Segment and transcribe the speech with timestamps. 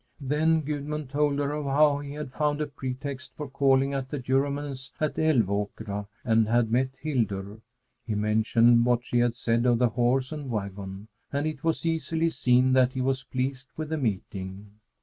[0.19, 4.17] Then Gudmund told her of how he had found a pretext for calling at the
[4.17, 7.61] Juryman's at Älvåkra and had met Hildur.
[8.03, 12.29] He mentioned what she had said of the horse and wagon, and it was easily
[12.29, 14.71] seen that he was pleased with the meeting.